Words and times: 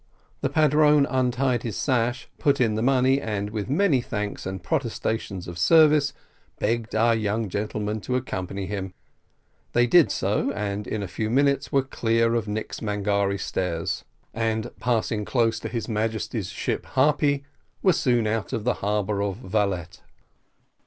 The 0.39 0.49
padrone 0.49 1.05
untied 1.05 1.61
his 1.61 1.77
sash, 1.77 2.27
put 2.39 2.59
in 2.59 2.73
the 2.73 2.81
money, 2.81 3.21
and 3.21 3.51
with 3.51 3.69
many 3.69 4.01
thanks 4.01 4.47
and 4.47 4.63
protestations 4.63 5.47
of 5.47 5.59
service, 5.59 6.11
begged 6.57 6.95
our 6.95 7.13
young 7.13 7.49
gentlemen 7.49 8.01
to 8.01 8.15
accompany 8.15 8.65
him: 8.65 8.95
they 9.73 9.85
did 9.85 10.11
so, 10.11 10.51
and 10.53 10.87
in 10.87 11.03
a 11.03 11.07
few 11.07 11.29
minutes 11.29 11.71
were 11.71 11.83
clear 11.83 12.33
of 12.33 12.47
Nix 12.47 12.79
Mangare 12.81 13.37
stairs, 13.37 14.03
and, 14.33 14.71
passing 14.79 15.23
close 15.23 15.59
to 15.59 15.69
his 15.69 15.87
Majesty's 15.87 16.49
ship 16.49 16.83
_Harpy, 16.95 17.43
_were 17.83 17.93
soon 17.93 18.25
out 18.25 18.53
of 18.53 18.63
the 18.63 18.73
harbour 18.81 19.21
of 19.21 19.37
Vallette. 19.37 19.99